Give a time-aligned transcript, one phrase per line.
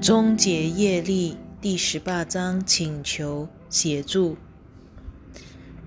[0.00, 4.38] 终结业力第十八章请求协助。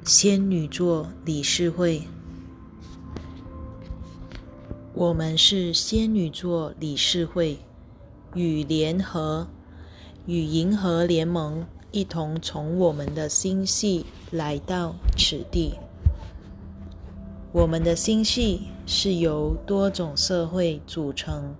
[0.03, 2.03] 仙女座理事会，
[4.93, 7.57] 我们是仙女座理事会，
[8.35, 9.47] 与联合
[10.27, 15.73] 与银河联盟一同从我们的星系来到此地。
[17.51, 21.55] 我们的星系是由多种社会组成。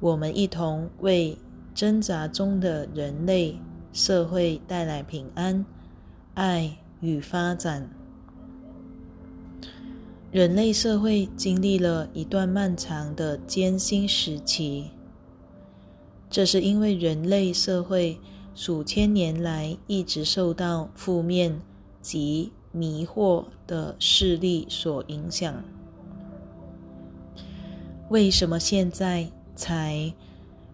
[0.00, 1.36] 我们一同为
[1.74, 3.58] 挣扎中的人类
[3.92, 5.64] 社会带来平安、
[6.32, 7.90] 爱与发展。
[10.32, 14.86] 人类社会经历了一段漫长的艰辛时期，
[16.30, 18.18] 这是因为人类社会
[18.54, 21.60] 数千年来一直受到负面
[22.00, 25.62] 及迷惑的势力所影响。
[28.08, 29.30] 为什么现在？
[29.54, 30.12] 才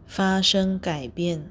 [0.06, 1.50] 发生改变。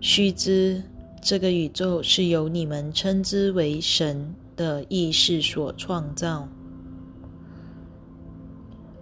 [0.00, 0.82] 须知，
[1.20, 6.48] 这个宇宙是由你们称之为神的意识所创造，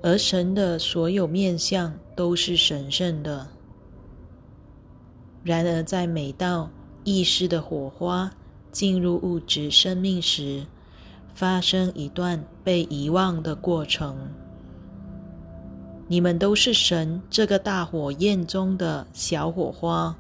[0.03, 3.47] 而神的所有面相都是神圣的。
[5.45, 6.69] 然而，在每道
[7.05, 8.31] 意识的火花
[8.73, 10.67] 进入物质生命时，
[11.33, 14.17] 发生一段被遗忘的过程。
[16.11, 20.17] 你们都是神这个大火焰中的小火花，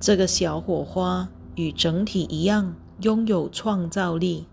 [0.00, 4.46] 这个小火花与整体一样拥有创造力。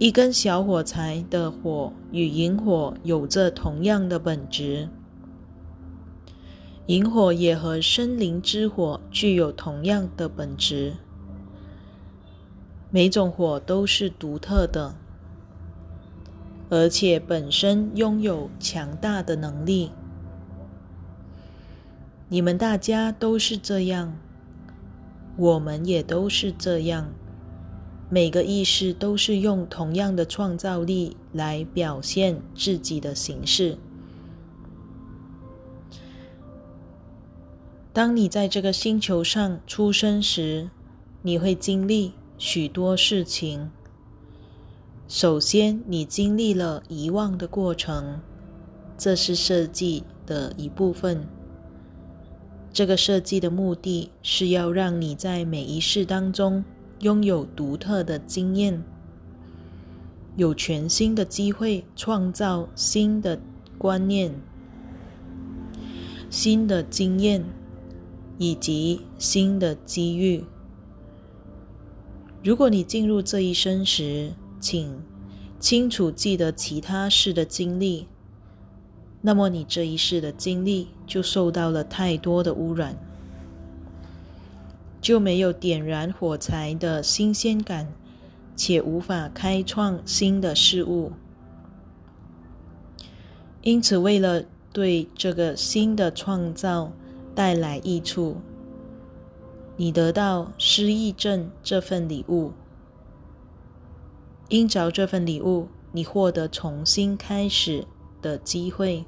[0.00, 4.88] 一根小火柴的火与萤火有着同样的本质，
[6.86, 10.94] 萤火也和森林之火具有同样的本质。
[12.90, 14.96] 每种火都是独特的。
[16.70, 19.92] 而且本身拥有强大的能力，
[22.28, 24.16] 你们大家都是这样，
[25.36, 27.12] 我们也都是这样。
[28.10, 33.78] 每个意识都是用同样的创造力来表现自己的形式。
[37.92, 40.68] 当你在这个星球上出生时，
[41.22, 43.70] 你会经历许多事情。
[45.06, 48.20] 首先，你经历了遗忘的过程，
[48.96, 51.26] 这是设计的一部分。
[52.72, 56.64] 这个设计的目的是要让你在每一世当中
[57.00, 58.82] 拥有独特的经验，
[60.36, 63.38] 有全新的机会创造新的
[63.76, 64.34] 观念、
[66.30, 67.44] 新的经验
[68.38, 70.44] 以及新的机遇。
[72.42, 74.32] 如果你进入这一生时，
[74.64, 74.98] 请
[75.60, 78.08] 清楚记得其他世的经历，
[79.20, 82.96] 那么你这一世的经历就受到了太多的污染，
[85.02, 87.92] 就没有点燃火柴的新鲜感，
[88.56, 91.12] 且无法开创新的事物。
[93.60, 96.90] 因此，为了对这个新的创造
[97.34, 98.38] 带来益处，
[99.76, 102.52] 你得到失忆症这份礼物。
[104.48, 107.86] 因着这份礼物，你获得重新开始
[108.20, 109.04] 的机会。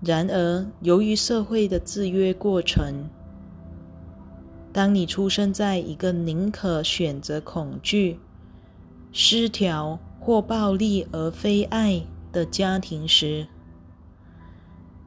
[0.00, 3.08] 然而，由于社会的制约过程，
[4.72, 8.18] 当你出生在一个宁可选择恐惧、
[9.12, 13.46] 失调或暴力而非爱的家庭时，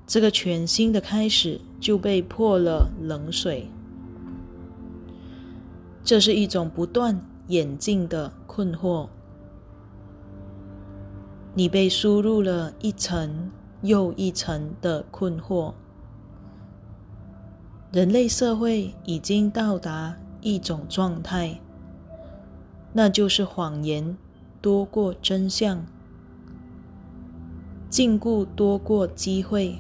[0.06, 3.68] 这个全新的开始就被泼了冷水。
[6.04, 7.20] 这是一种不断。
[7.48, 9.08] 眼镜的困惑，
[11.54, 13.52] 你被输入了一层
[13.82, 15.74] 又一层的困惑。
[17.92, 21.62] 人类社会已经到达一种状态，
[22.94, 24.18] 那就是谎言
[24.60, 25.86] 多过真相，
[27.90, 29.78] 禁锢多过机会，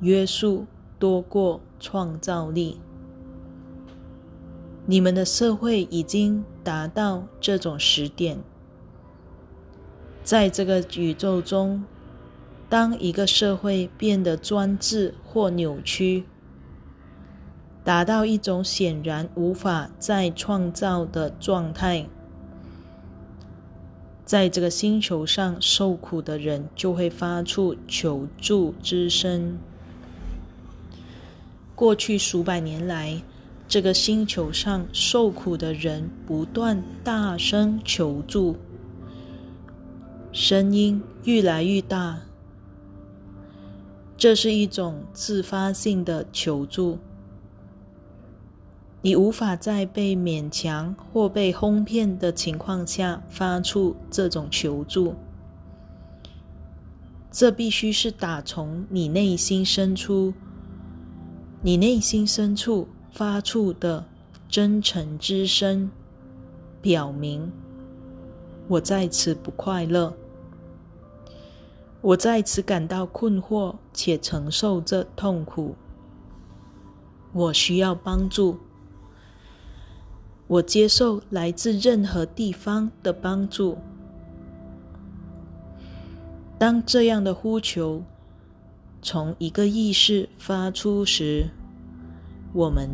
[0.00, 0.66] 约束
[0.98, 2.78] 多过创造力。
[4.86, 8.38] 你们的社会已经达到这种时点，
[10.22, 11.84] 在这个宇宙中，
[12.68, 16.24] 当一个社会变得专制或扭曲，
[17.82, 22.06] 达到一种显然无法再创造的状态，
[24.26, 29.56] 在这个星球上受苦的人就会发出求助之声。
[31.74, 33.22] 过去数百年来。
[33.66, 38.56] 这个星球上受苦的人不断大声求助，
[40.32, 42.20] 声音愈来愈大。
[44.16, 46.98] 这是一种自发性的求助。
[49.02, 55.14] 你无法在被勉强或被哄骗的情况下发出这种求助。
[57.30, 60.32] 这必须是打从你内心深处、
[61.60, 64.04] 你内心深处发出的
[64.48, 65.88] 真诚之声，
[66.82, 67.52] 表明
[68.66, 70.12] 我在此不快乐，
[72.00, 75.76] 我在此感到困惑且承受着痛苦，
[77.32, 78.58] 我需要帮助，
[80.48, 83.78] 我接受来自任何地方的帮助。
[86.58, 88.02] 当这样的呼求
[89.00, 91.50] 从一个意识发出时，
[92.54, 92.88] 我们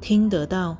[0.00, 0.78] 听得到。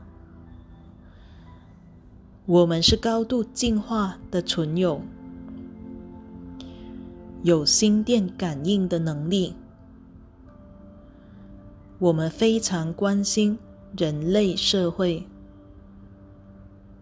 [2.47, 5.03] 我们是高度进化的存有，
[7.43, 9.55] 有心电感应的能力。
[11.99, 13.59] 我们非常关心
[13.95, 15.27] 人类社会。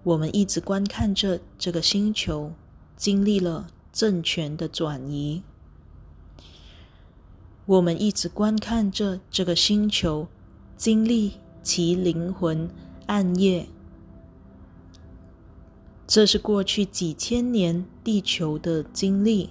[0.02, 2.50] 我们一直观看着这个星球，
[2.96, 3.68] 经历了。
[3.92, 5.42] 政权的转移，
[7.64, 10.28] 我们一直观看着这个星球
[10.76, 11.32] 经历
[11.62, 12.68] 其灵魂
[13.06, 13.66] 暗夜。
[16.06, 19.50] 这是过去几千年地球的经历。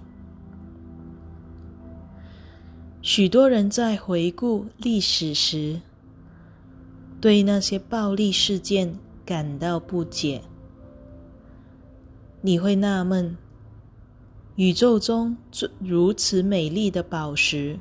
[3.02, 5.82] 许多人在回顾历史时，
[7.20, 10.42] 对那些暴力事件感到不解。
[12.42, 13.36] 你会纳闷。
[14.56, 15.36] 宇宙中
[15.80, 17.78] 如此美丽的宝石，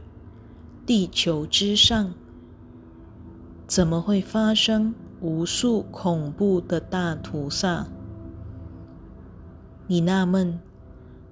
[0.85, 2.13] 地球之上
[3.75, 7.89] 怎么会发生无数恐怖的大屠杀？
[9.89, 10.61] 你纳闷，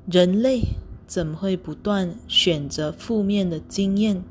[0.07, 0.63] 人类
[1.07, 4.25] 怎么会不断选择负面的经验？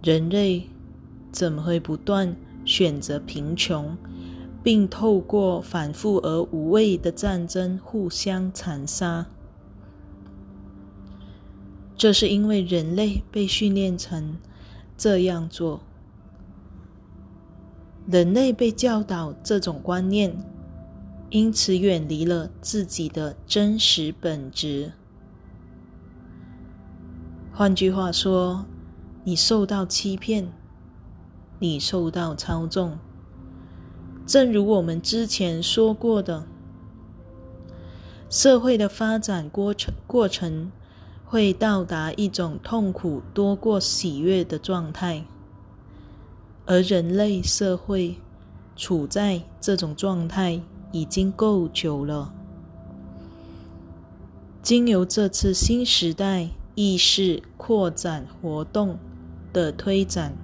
[0.00, 0.70] 人类
[1.32, 3.96] 怎么会不断选择贫穷？
[4.62, 9.26] 并透过反复而无谓的战争互相残杀，
[11.96, 14.36] 这是因为人类被训练成
[14.96, 15.80] 这样做。
[18.06, 20.36] 人类被教导这种观念，
[21.30, 24.92] 因此远离了自己的真实本质。
[27.52, 28.66] 换句话说，
[29.24, 30.52] 你受到欺骗，
[31.58, 32.98] 你受到操纵。
[34.26, 36.46] 正如我们之前说过的，
[38.28, 40.72] 社会的发展过程过程
[41.34, 45.24] 会到达一种痛苦多过喜悦的状态，
[46.64, 48.18] 而人类社会
[48.76, 52.32] 处在这种状态已经够久了。
[54.62, 58.96] 经由这次新时代意识扩展活动
[59.52, 60.36] 的推展。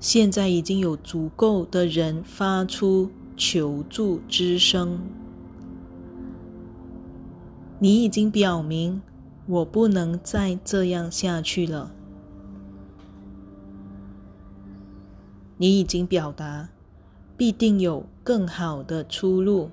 [0.00, 4.98] 现在已经有足够的人发出求助之声。
[7.82, 9.00] 你已经表明，
[9.46, 11.90] 我不能再这样下去了。
[15.56, 16.68] 你已经表达，
[17.38, 19.70] 必定有更好的出路。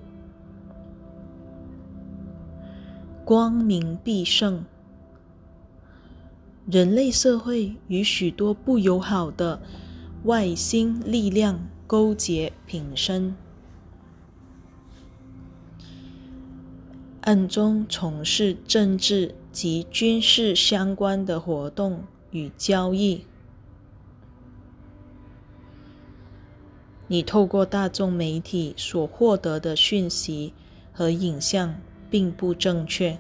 [3.26, 4.64] 光明必胜。
[6.66, 9.60] 人类社会与许多不友好的。
[10.24, 13.36] 外星力量勾结品生，
[17.27, 23.25] 暗中从事政治及军事相关的活动与交易。
[27.07, 30.53] 你透过大众媒体所获得的讯息
[30.93, 31.75] 和影像
[32.10, 33.19] 并不正确，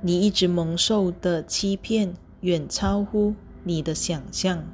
[0.00, 3.34] 你一直蒙受的欺骗远超乎。
[3.64, 4.64] 你的想象，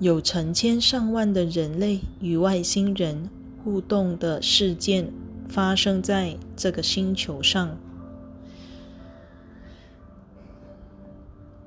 [0.00, 3.30] 有成千上万的人类与外星人
[3.62, 5.10] 互动的事件
[5.48, 7.78] 发生在这个星球上，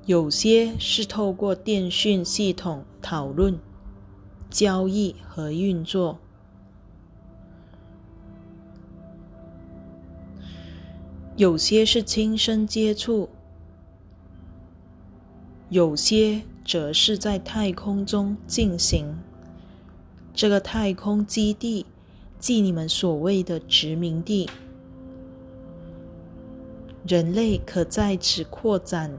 [0.04, 3.58] 有些是透过电讯系统讨论、
[4.50, 6.18] 交易和运作，
[11.36, 13.28] 有些是亲身接触。
[15.70, 19.18] 有些则是在太空中进行。
[20.34, 21.86] 这个太空基地，
[22.38, 24.50] 即你们所谓的殖民地，
[27.06, 29.10] 人类可在此扩展，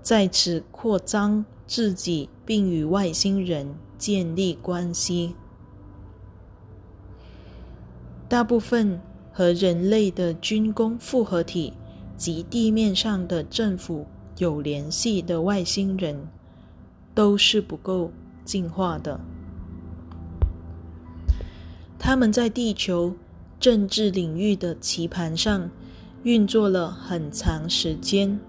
[0.00, 5.34] 在此扩张自己，并与外星人建立关系。
[8.30, 8.98] 大部分
[9.30, 11.74] 和人类的军工复合体
[12.16, 14.06] 及地面上的政府
[14.40, 16.26] 有联系的外星人，
[17.14, 18.10] 都是不够
[18.42, 19.20] 进化的。
[21.98, 23.14] 他们在地球
[23.58, 25.70] 政治领域的棋盘上
[26.22, 28.40] 运作了很长时间，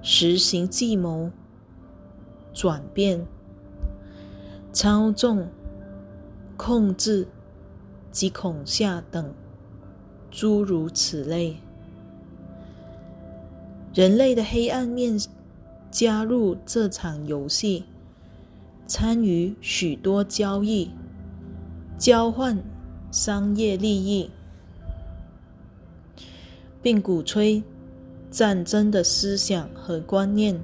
[0.00, 1.30] 实行计谋、
[2.54, 3.26] 转变、
[4.72, 5.46] 操纵、
[6.56, 7.28] 控制
[8.10, 9.34] 及恐吓等
[10.30, 11.58] 诸如此类。
[13.96, 15.18] 人类的黑暗面
[15.90, 17.82] 加入这场游戏，
[18.86, 20.90] 参与许多交易。
[21.96, 22.62] 交换
[23.10, 24.30] 商业利益，
[26.82, 27.62] 并鼓吹
[28.30, 30.60] 战争的思想和观念，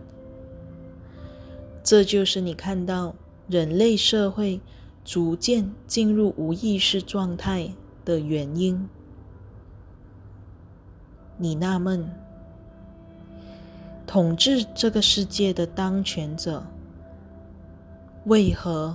[1.83, 3.15] 这就是你看到
[3.49, 4.61] 人类社会
[5.07, 7.73] 逐渐进入无意识状态
[8.05, 8.87] 的原因。
[11.39, 12.07] 你纳闷，
[14.13, 16.63] 统治这个世界的当权者
[18.27, 18.95] 为何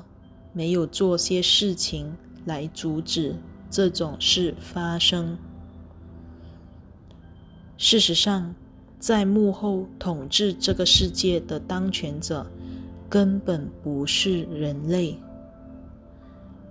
[0.53, 2.05] 没有做些事情？
[2.45, 3.35] 来阻止
[3.67, 5.35] 这种事发生。
[7.79, 8.53] 事实上，
[8.99, 12.45] 在幕后统治这个世界的当权者
[13.09, 15.17] 根本不是人类，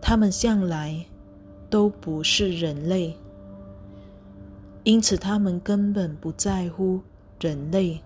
[0.01, 1.05] 他们向来
[1.69, 3.17] 都不是人类，
[4.85, 7.01] 因此他们根本不在乎
[7.41, 8.01] 人类。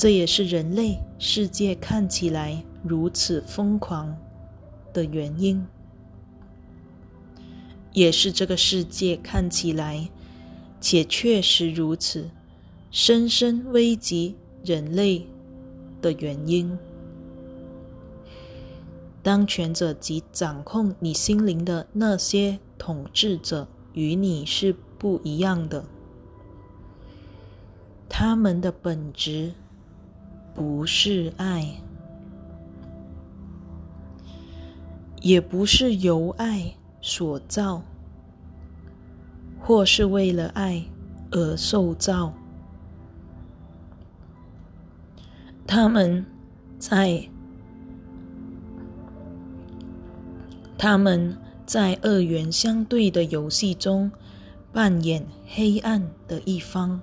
[0.00, 4.16] 这也是人类世界看起来如此疯狂。
[4.94, 5.62] 的原因，
[7.92, 10.08] 也是这个世界看起来
[10.80, 12.30] 且确实如此，
[12.90, 15.26] 深深危及人类
[16.00, 16.78] 的原因。
[19.22, 25.84] 当权者及掌控你心灵的那些统治者与你是不一样的，
[28.08, 29.52] 他们的本质
[30.54, 31.66] 不是爱。
[35.22, 37.82] 也不是由爱所造，
[39.60, 40.82] 或是为了爱
[41.30, 42.32] 而受造。
[45.66, 46.24] 他们
[46.78, 47.22] 在
[50.78, 54.10] 他们在二元相对的游戏中
[54.72, 56.98] 扮演黑暗的一方。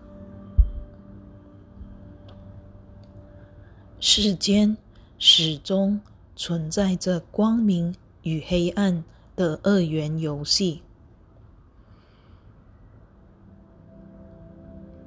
[3.99, 4.75] 世间
[5.19, 5.99] 始终
[6.35, 7.95] 存在着光明。
[8.23, 9.05] 与黑暗
[9.37, 10.81] 的二元游戏，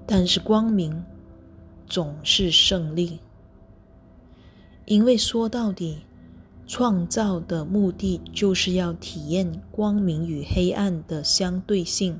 [0.06, 1.04] 但是光明
[1.86, 3.20] 总是胜利，
[4.86, 5.98] 因为说到底，
[6.66, 12.18] 创造的目的就是要体验光明与黑暗的相对性，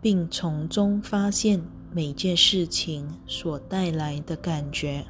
[0.00, 5.06] 并从中发现每件事情所带来的感觉。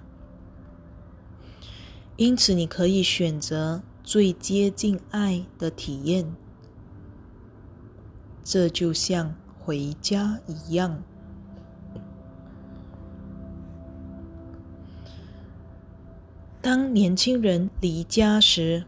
[2.16, 3.82] 因此，你可以选择。
[4.06, 6.32] 最接近爱的体验，
[8.44, 11.02] 这就像回家一样。
[16.62, 18.84] 当年轻人离家时，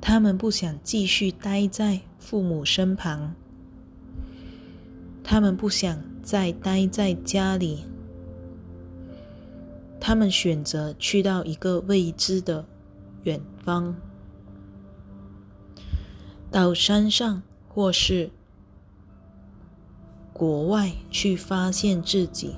[0.00, 3.34] 他们不想继续待在父母身旁，
[5.30, 7.84] 他们不想再待在家里。
[10.00, 12.66] 他们选择去到一个未知的
[13.22, 13.94] 远方，
[16.50, 18.28] 到山上或是
[20.32, 22.56] 国外去发现自己，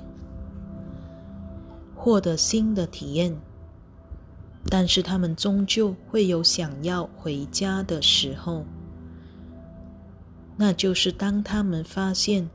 [1.95, 3.39] 获得新的体验。
[4.65, 8.65] 但是他们终究会有想要回家的时候，
[10.57, 12.49] 那就是当他们发现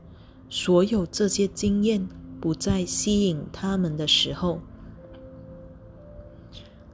[0.49, 2.07] 所有这些经验
[2.41, 4.59] 不再吸引他们的时候。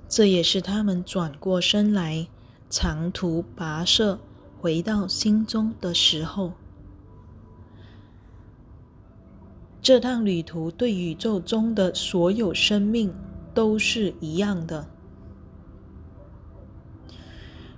[0.07, 2.27] 这也是他们转过身来
[2.69, 4.19] 长途跋涉
[4.59, 6.53] 回到心中的时候。
[9.81, 13.13] 这趟旅途对宇宙中的所有生命
[13.53, 14.87] 都是一样的。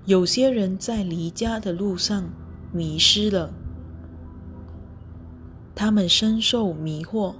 [0.06, 2.30] 有些人在离家的路上
[2.72, 3.54] 迷失了，
[5.80, 7.36] 他们深受迷惑，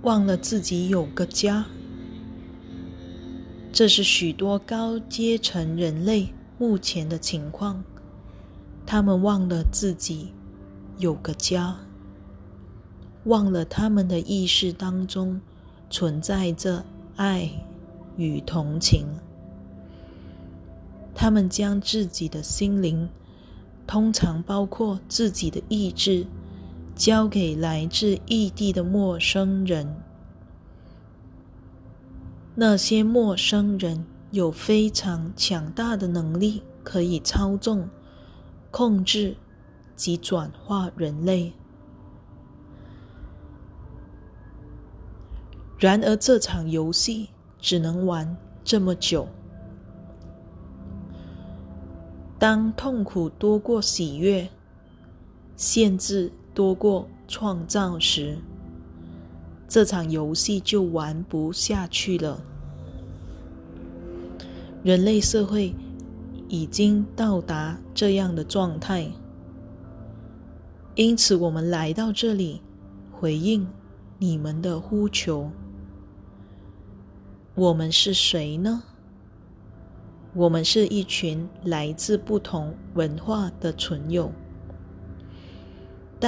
[0.00, 1.66] 忘了自己有个家。
[3.70, 7.84] 这是许多高阶层人类目前的情况。
[8.86, 10.32] 他们忘了自己
[10.96, 11.76] 有个家，
[13.24, 15.38] 忘了他们的意识当中
[15.90, 17.50] 存在着爱
[18.16, 19.06] 与同情。
[21.14, 23.06] 他们将自己的心灵，
[23.86, 26.26] 通常包括自己的意志，
[26.96, 30.02] 交给来自异地的陌生人。
[32.54, 37.86] 那些陌生人有非常强大的能力，可以操纵、
[38.70, 39.36] 控制
[39.94, 41.52] 及转化人类。
[45.78, 47.28] 然而，这场游戏
[47.60, 48.34] 只能玩
[48.64, 49.28] 这么久。
[52.38, 54.48] 当痛苦多过喜悦，
[55.56, 58.38] 限制多过创造时，
[59.68, 62.42] 这场游戏就玩不下去了。
[64.82, 65.74] 人类社会
[66.48, 69.06] 已经到达这样的状态，
[70.94, 72.62] 因此我们来到这里，
[73.12, 73.68] 回应
[74.18, 75.50] 你们的呼求。
[77.54, 78.82] 我们是谁呢？
[80.32, 84.32] 我们是一群来自不同文化的存有，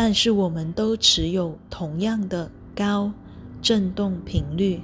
[0.00, 3.12] 但是我们都持有同样的高
[3.60, 4.80] 振动频率，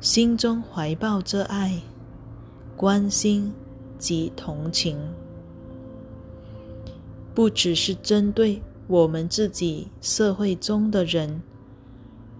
[0.00, 1.78] 心中怀抱着爱、
[2.74, 3.52] 关心
[3.98, 4.98] 及同情，
[7.34, 11.42] 不只是针对我们自己社会中的人，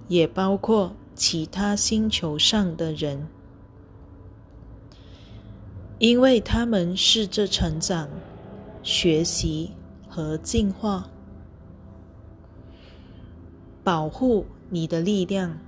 [0.08, 3.28] 也包括其他星球上的人。
[5.98, 8.08] 因为他们试着成长、
[8.82, 9.72] 学习
[10.16, 11.10] 和进化，
[13.84, 15.58] 保护你的力量。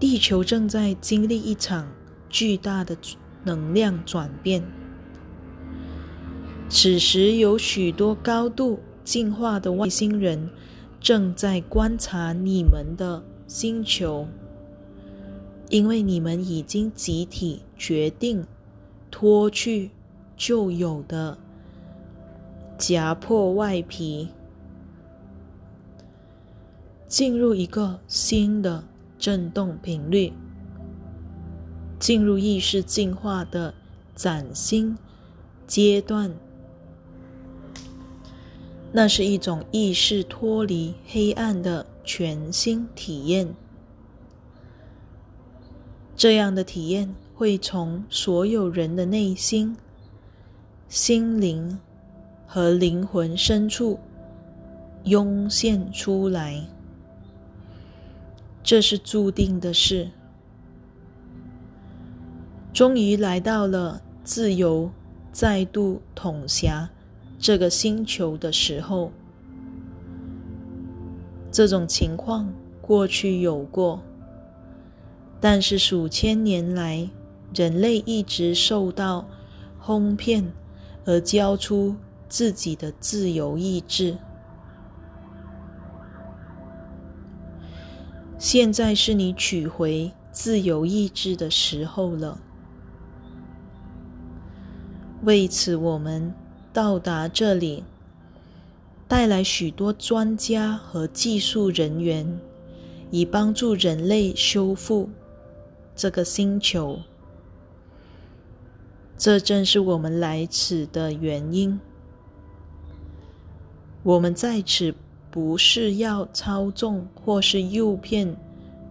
[0.00, 1.92] 地球正在经历一场
[2.30, 2.96] 巨大的
[3.44, 4.62] 能量转变，
[6.70, 10.48] 此时有许多高度进化的外星人
[10.98, 14.26] 正在观察你们的星球。
[15.68, 18.46] 因为你们已经集体决定
[19.10, 19.90] 脱去
[20.34, 21.36] 旧有的
[22.82, 24.28] 夹破外皮，
[27.06, 28.82] 进入一个新的
[29.16, 30.32] 振动频率，
[32.00, 33.72] 进入意识进化的
[34.16, 34.98] 崭新
[35.64, 36.34] 阶段。
[38.90, 43.54] 那是一种意识脱离黑暗的全新体验。
[46.16, 49.76] 这样的体验会从所有人的内心、
[50.88, 51.78] 心灵
[52.54, 53.98] 和灵魂深处
[55.04, 56.62] 涌现出来。
[58.62, 60.10] 这是注定的事。
[62.70, 64.90] 终于来到了自由
[65.32, 66.90] 再度统辖
[67.38, 69.10] 这个星球的时候。
[71.50, 74.02] 这种情况过去有过。
[75.40, 77.08] 但是数千年来，
[77.54, 79.26] 人类一直受到
[79.78, 80.52] 哄骗，
[81.06, 81.96] 而交出
[82.32, 84.16] 自己的自由意志。
[88.38, 92.40] 现在是你取回自由意志的时候了。
[95.24, 96.32] 为此，我们
[96.72, 97.84] 到达这里，
[99.06, 102.40] 带来许多专家和技术人员，
[103.10, 105.10] 以帮助人类修复。
[105.94, 106.98] 这个星球，
[109.18, 111.78] 这正是我们来此的原因。
[114.02, 114.94] 我们在此
[115.30, 118.36] 不是要操纵或是诱骗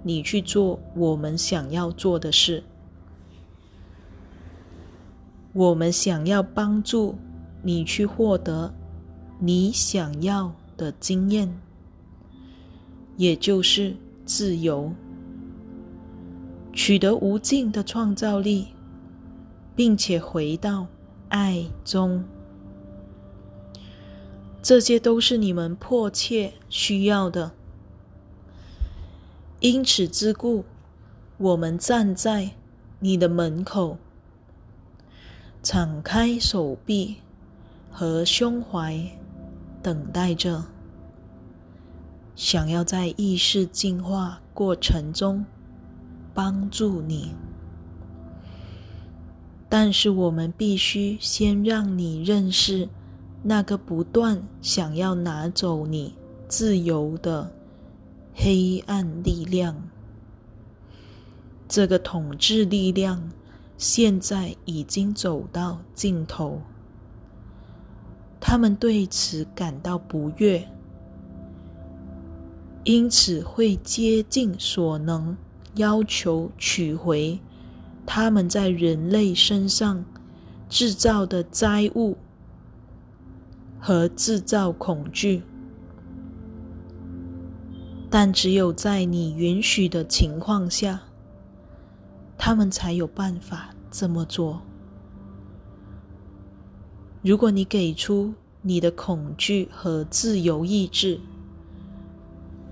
[0.04, 2.64] 你去做我们想要做的事，
[5.54, 7.16] 我们想要帮助
[7.62, 8.74] 你去获得
[9.38, 11.54] 你想要的经验，
[13.18, 13.96] 也就是
[14.26, 14.92] 自由。
[16.74, 18.68] 取得无尽的创造力，
[19.76, 20.88] 并且回到
[21.28, 22.24] 爱中，
[24.62, 27.52] 这些都是你们迫切需要的。
[29.60, 30.66] 因此之故，
[31.38, 32.52] 我们站在
[33.00, 33.98] 你的门口，
[35.62, 37.18] 敞开手臂
[37.92, 39.18] 和胸怀，
[39.82, 40.66] 等待着，
[42.36, 45.46] 想要在意识进化过程中。
[46.34, 47.36] 帮助你，
[49.68, 52.88] 但是我们必须先让你认识
[53.44, 56.14] 那个不断想要拿走你
[56.48, 57.52] 自由的
[58.36, 59.76] 黑暗力量。
[61.68, 63.32] 这个统治力量
[63.78, 66.62] 现在已经走到尽头，
[68.40, 70.68] 他们对此感到不悦，
[72.84, 75.36] 因此会竭尽所能
[75.76, 77.40] 要求取回
[78.06, 80.04] 他们在人类身上
[80.70, 82.18] 制造的灾物。
[83.82, 85.42] 和制造恐惧。
[88.10, 91.02] 但只有在你允许的情况下，
[92.38, 94.62] 他们才有办法这么做。
[97.24, 101.20] 如果你给出你的恐惧和自由意志，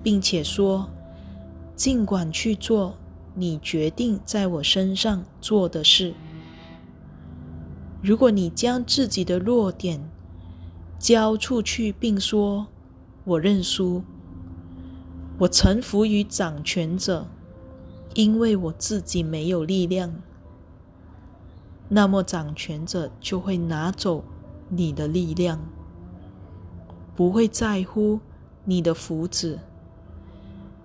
[0.04, 0.90] 并且说，
[1.76, 2.98] 尽管去做
[3.34, 6.14] 你决定在我身上做的事。
[8.02, 10.02] 如果你将自己的弱点
[11.00, 12.68] 交出去，并说
[13.24, 14.04] ：“我认输。”
[15.40, 17.26] 我臣服于掌权者，
[18.14, 20.14] 因为我自己没有力量。
[21.88, 24.24] 那么掌权者就会拿走
[24.68, 25.60] 你的力量，
[27.16, 28.20] 不会在乎
[28.66, 29.58] 你的福祉，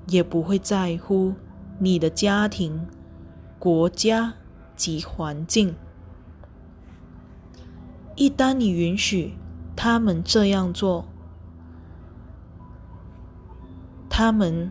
[0.06, 1.34] 也不会在乎
[1.80, 2.86] 你的家庭、
[3.58, 4.34] 国家
[4.76, 5.74] 及环境。
[8.14, 9.34] 一旦你允许
[9.76, 11.04] 他们这样做，
[14.08, 14.70] 他们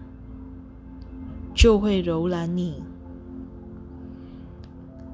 [1.54, 2.82] 就会柔然你。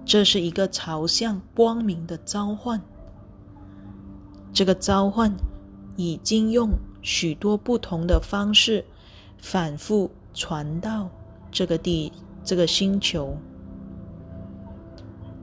[0.05, 2.81] 这是一个朝向光明的召唤。
[4.51, 5.31] 这个召唤
[5.95, 6.71] 已经用
[7.01, 8.83] 许多不同的方式
[9.37, 11.09] 反复传到
[11.51, 12.11] 这个地、
[12.43, 13.37] 这个星球。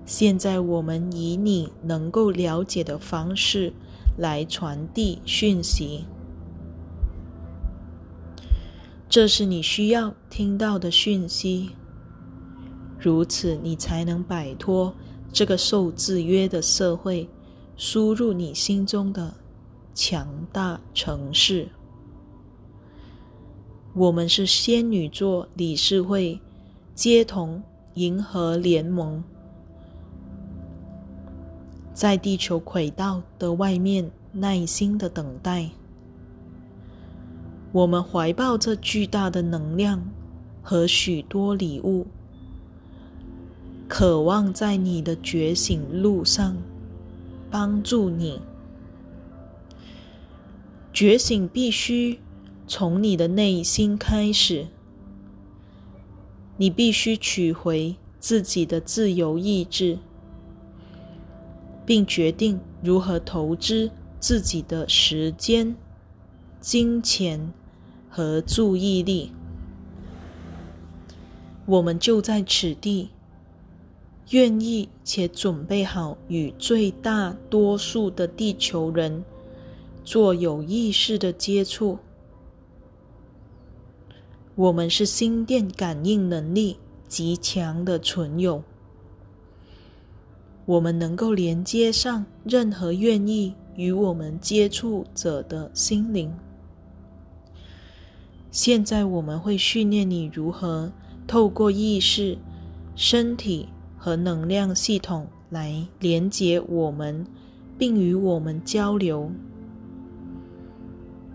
[0.04, 3.72] 现在，我们以你能够了解的方式
[4.16, 6.05] 来传递讯息。
[9.09, 11.70] 这是你需要听到的讯息，
[12.98, 14.92] 如此你才能摆脱
[15.33, 17.29] 这个受制约的社会，
[17.76, 19.33] 输入你心中的
[19.94, 21.68] 强大城市。
[23.94, 26.38] 我们是仙女座理事会，
[26.94, 27.62] 接同
[27.94, 29.22] 银河联盟，
[31.96, 35.70] 在地球轨道的外面耐心的等待。
[37.72, 40.06] 我们怀抱着巨大的能量
[40.62, 42.06] 和许多礼物，
[43.88, 46.59] 渴望在你的觉醒路上
[47.50, 48.42] 帮助你。
[50.92, 52.18] 觉醒必须
[52.66, 54.66] 从你的内心开始，
[56.59, 59.98] 你必须取回自己的自由意志，
[61.87, 65.75] 并决定如何投资自己的时间、
[66.61, 67.53] 金钱。
[68.09, 69.31] 和注意力，
[71.66, 73.11] 我们就在此地，
[74.31, 79.22] 愿意且准备好与最大多数的地球人
[80.03, 81.99] 做有意识的接触。
[84.55, 88.62] 我们是心电感应能力极强的存有，
[90.66, 96.33] 我们能够连接上任何愿意与我们接触者的心灵。
[98.50, 100.90] 现在我们会训练你如何
[101.26, 102.37] 透过意识、
[102.94, 107.26] 身体和能量系统来连接我们，
[107.79, 109.31] 并与我们交流。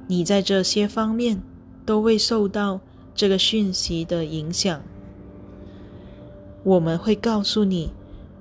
[0.08, 1.42] 你在这些方面
[1.86, 2.82] 都会受到
[3.16, 4.82] 这个讯息的影响。
[6.64, 7.92] 我们会告诉你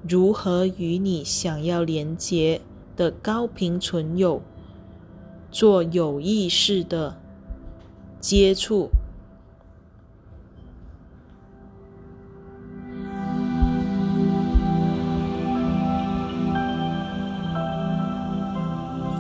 [0.09, 2.61] 如何与你想要连接
[2.97, 4.43] 的高频存有
[5.51, 7.21] 做有意识的。
[8.21, 8.91] 接触